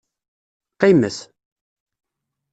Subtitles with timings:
[0.73, 1.17] Qqimet.